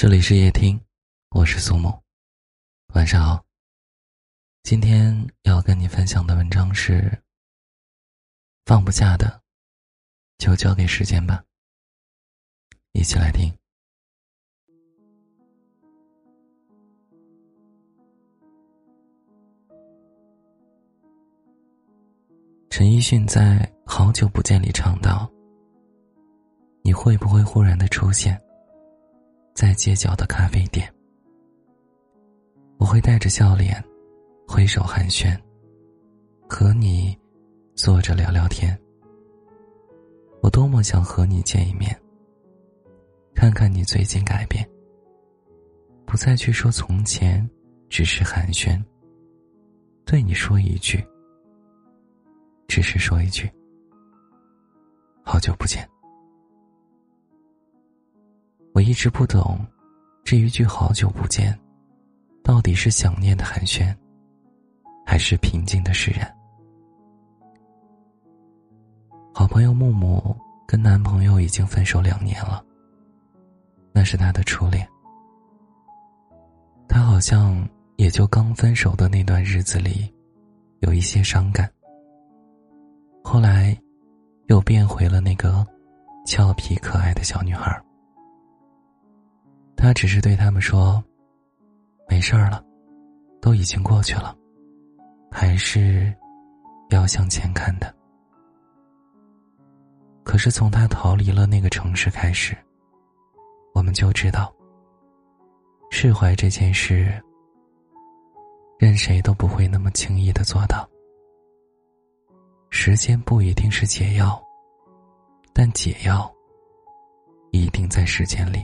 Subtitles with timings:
[0.00, 0.80] 这里是夜听，
[1.30, 2.00] 我是苏木，
[2.94, 3.44] 晚上好。
[4.62, 7.20] 今天要跟你分享的文章是：
[8.64, 9.42] 放不下的，
[10.38, 11.42] 就交给时间吧。
[12.92, 13.52] 一起来听。
[22.70, 25.28] 陈奕迅在《好久不见》里唱道
[26.82, 28.40] ：“你会不会忽然的出现？”
[29.58, 30.88] 在街角的咖啡店，
[32.76, 33.84] 我会带着笑脸，
[34.46, 35.36] 挥手寒暄，
[36.48, 37.18] 和你
[37.74, 38.78] 坐着聊聊天。
[40.42, 41.90] 我多么想和你见一面，
[43.34, 44.64] 看看你最近改变，
[46.06, 47.44] 不再去说从前，
[47.88, 48.80] 只是寒暄。
[50.04, 51.04] 对你说一句，
[52.68, 53.50] 只是说一句，
[55.24, 55.84] 好久不见。
[58.78, 59.58] 我一直不懂，
[60.22, 61.52] 这一句“好久不见”，
[62.44, 63.92] 到底是想念的寒暄，
[65.04, 66.32] 还是平静的释然？
[69.34, 70.32] 好朋友木木
[70.64, 72.64] 跟男朋友已经分手两年了，
[73.92, 74.88] 那是他的初恋。
[76.88, 80.08] 他好像也就刚分手的那段日子里，
[80.82, 81.68] 有一些伤感。
[83.24, 83.76] 后来，
[84.46, 85.66] 又变回了那个
[86.24, 87.76] 俏皮可爱的小女孩。
[89.88, 91.02] 他只是对他们说
[92.10, 92.62] ：“没事儿了，
[93.40, 94.36] 都已经过去了，
[95.30, 96.14] 还是
[96.90, 97.90] 要向前看的。”
[100.24, 102.54] 可是从他逃离了那个城市开始，
[103.72, 104.54] 我们就知道，
[105.90, 107.10] 释怀这件事，
[108.78, 110.86] 任谁都不会那么轻易的做到。
[112.68, 114.38] 时间不一定是解药，
[115.54, 116.30] 但解药
[117.52, 118.62] 一定在时间里。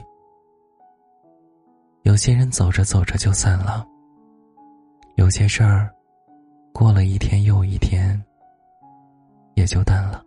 [2.05, 3.83] 有些人走着走着就散了，
[5.15, 5.91] 有些事儿，
[6.71, 8.23] 过了一天又一天，
[9.55, 10.23] 也就淡了。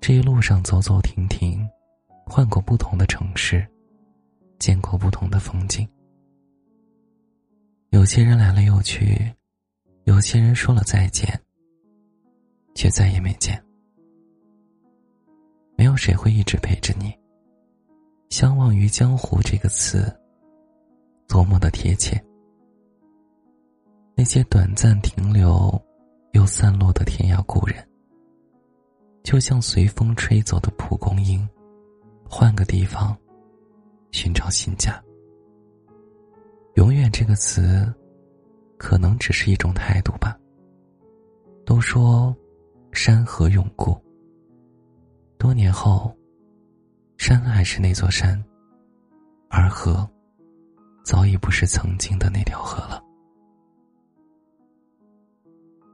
[0.00, 1.64] 这一路上走走停停，
[2.26, 3.64] 换过不同的城市，
[4.58, 5.88] 见过不同的风景。
[7.90, 9.32] 有些人来了又去，
[10.06, 11.40] 有些人说了再见，
[12.74, 13.62] 却再也没见。
[15.76, 17.14] 没有谁会一直陪着你。
[18.34, 20.12] 相忘于江湖这个词，
[21.28, 22.20] 多么的贴切。
[24.16, 25.80] 那些短暂停留
[26.32, 27.76] 又散落的天涯故人，
[29.22, 31.48] 就像随风吹走的蒲公英，
[32.28, 33.16] 换个地方
[34.10, 35.00] 寻找新家。
[36.74, 37.86] 永远这个词，
[38.76, 40.36] 可能只是一种态度吧。
[41.64, 42.36] 都说
[42.90, 43.96] 山河永固，
[45.38, 46.12] 多年后。
[47.16, 48.42] 山还是那座山，
[49.48, 50.08] 而河，
[51.04, 53.02] 早已不是曾经的那条河了。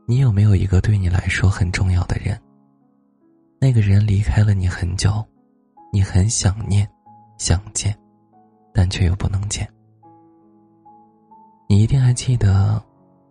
[0.06, 2.40] 你有没有一个对你来说很重要的人？
[3.60, 5.24] 那个人离开了你很久，
[5.92, 6.88] 你很想念、
[7.38, 7.96] 想见，
[8.72, 9.68] 但却又不能见。
[11.68, 12.82] 你一定还记得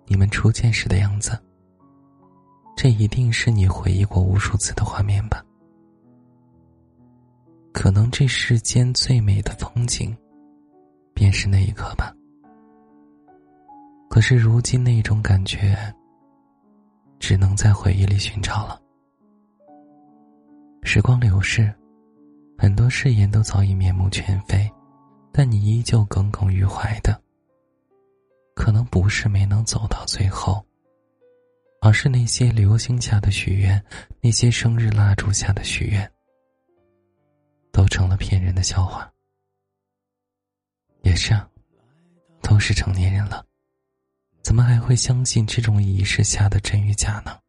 [0.06, 1.38] 你们初见时的样子。
[2.78, 5.44] 这一定是你回忆过无数次的画面吧。
[7.72, 10.16] 可能这世间最美的风景，
[11.14, 12.14] 便是那一刻吧。
[14.10, 15.78] 可是如今那种感觉，
[17.20, 18.82] 只能在回忆里寻找了。
[20.84, 21.72] 时光流逝，
[22.58, 24.70] 很多誓言都早已面目全非，
[25.32, 27.22] 但你依旧耿耿于怀的，
[28.56, 30.66] 可能不是没能走到最后，
[31.82, 33.82] 而是那些流星下的许愿，
[34.22, 36.12] 那些生日蜡烛下的许愿。
[37.80, 39.10] 都成了骗人的笑话。
[41.02, 41.50] 也是啊，
[42.42, 43.46] 都是成年人了，
[44.42, 47.40] 怎么还会相信这种仪式下的真与假呢？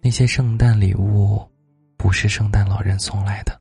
[0.00, 1.46] 那些圣诞礼物，
[1.98, 3.60] 不是圣诞老人送来的。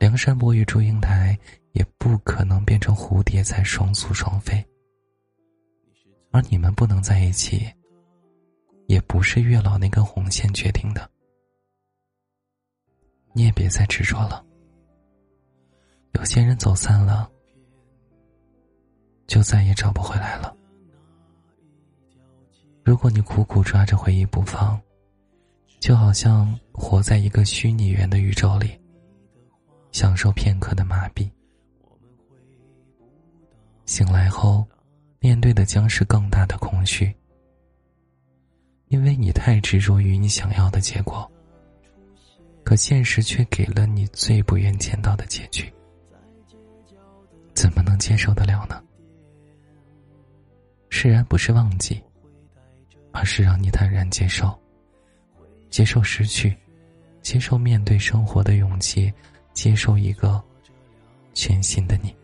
[0.00, 1.38] 梁山伯与祝英台
[1.74, 4.66] 也不可能变成蝴蝶才双宿双飞。
[6.32, 7.72] 而你们不能在一起，
[8.88, 11.08] 也不是月老那根红线决定的。
[13.40, 14.44] 你也别再执着了。
[16.12, 17.26] 有些人走散了，
[19.26, 20.54] 就再也找不回来了。
[22.84, 24.78] 如果你苦苦抓着回忆不放，
[25.78, 28.78] 就好像活在一个虚拟元的宇宙里，
[29.90, 31.26] 享受片刻的麻痹。
[33.86, 34.68] 醒来后，
[35.18, 37.10] 面对的将是更大的空虚，
[38.88, 41.29] 因为你太执着于你想要的结果。
[42.62, 45.72] 可现实却给了你最不愿见到的结局，
[47.54, 48.80] 怎么能接受得了呢？
[50.88, 52.00] 释然不是忘记，
[53.12, 54.56] 而是让你坦然接受，
[55.68, 56.56] 接受失去，
[57.22, 59.12] 接受面对生活的勇气，
[59.52, 60.42] 接受一个
[61.34, 62.14] 全新的你。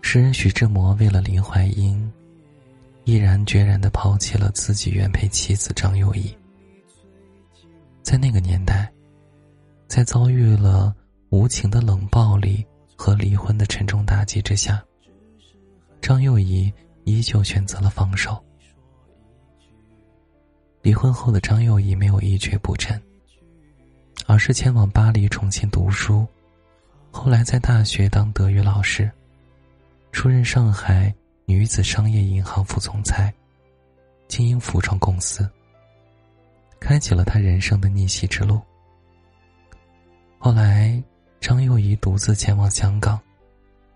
[0.00, 2.12] 诗人徐志摩为了林徽因，
[3.04, 6.36] 毅然决然的抛弃了自己原配妻子张幼仪。
[8.12, 8.92] 在那个年代，
[9.88, 10.94] 在遭遇了
[11.30, 12.62] 无情的冷暴力
[12.94, 14.84] 和离婚的沉重打击之下，
[16.02, 16.70] 张幼仪
[17.04, 18.38] 依旧选择了放手。
[20.82, 23.00] 离婚后的张幼仪没有一蹶不振，
[24.26, 26.26] 而是前往巴黎重新读书，
[27.10, 29.10] 后来在大学当德语老师。
[30.12, 31.10] 出任上海
[31.46, 33.32] 女子商业银行副总裁，
[34.28, 35.48] 经营服装公司，
[36.92, 38.60] 开启了他人生的逆袭之路。
[40.36, 41.02] 后来，
[41.40, 43.18] 张幼仪独自前往香港，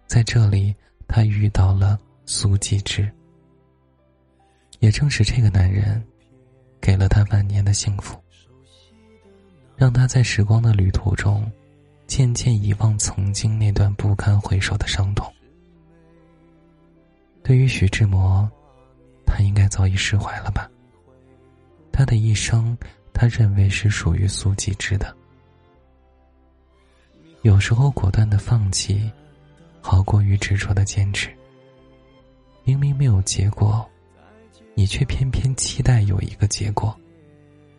[0.07, 0.75] 在这里，
[1.07, 3.07] 她遇到了苏纪之。
[4.79, 6.03] 也正是这个男人，
[6.81, 8.19] 给了她晚年的幸福，
[9.77, 11.53] 让她在时光的旅途中，
[12.07, 15.31] 渐渐遗忘曾经那段不堪回首的伤痛。
[17.43, 18.51] 对于徐志摩，
[19.27, 20.71] 他应该早已释怀了吧。
[21.97, 22.77] 他的一生，
[23.15, 25.17] 他认为是属于苏纪之的。
[27.41, 29.11] 有时候，果断的放弃，
[29.81, 31.35] 好过于执着的坚持。
[32.65, 33.89] 明明没有结果，
[34.75, 36.95] 你却偏偏期待有一个结果，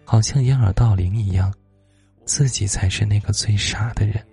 [0.04, 1.54] 好像掩耳盗铃一样，
[2.26, 4.26] 自己才是那个最傻的人。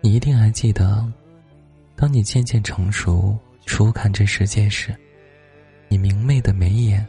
[0.00, 1.08] 你一定还记得。
[1.94, 4.92] 当你渐渐成熟，初看这世界时，
[5.92, 7.06] 你明媚的眉眼，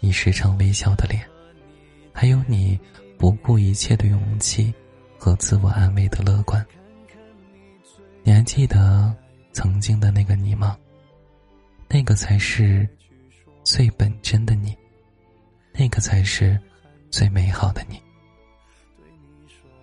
[0.00, 1.22] 你时常微笑的脸，
[2.10, 2.80] 还有你
[3.18, 4.72] 不顾一切的勇气
[5.18, 6.66] 和自我安慰的乐观。
[8.22, 9.14] 你还记得
[9.52, 10.74] 曾经的那个你吗？
[11.86, 12.88] 那个才是
[13.62, 14.74] 最本真的你，
[15.74, 16.58] 那个才是
[17.10, 18.00] 最美好的你。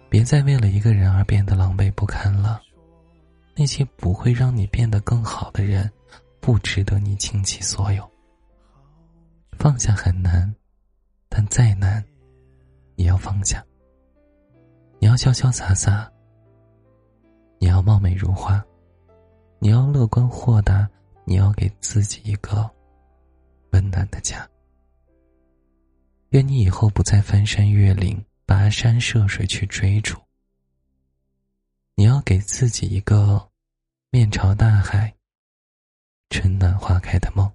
[0.09, 2.59] 别再为了一个人而变得狼狈不堪了。
[3.55, 5.87] 那些不会让你变得更好的人，
[6.39, 8.14] 不值得你倾其所有。
[9.57, 10.53] 放下很难，
[11.29, 12.03] 但再难，
[12.95, 13.65] 也要放下。
[14.99, 16.11] 你要潇潇洒洒，
[17.59, 18.63] 你要貌美如花，
[19.59, 20.89] 你要乐观豁达，
[21.25, 22.69] 你要给自己一个
[23.71, 24.47] 温暖的家。
[26.29, 30.17] 愿你以后不再翻山越岭、跋山涉水去追逐。
[31.95, 33.49] 你要给自己一个
[34.09, 35.13] 面朝大海、
[36.29, 37.49] 春暖花开的梦。